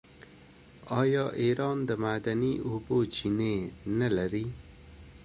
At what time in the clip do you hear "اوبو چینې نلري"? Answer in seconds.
2.67-4.47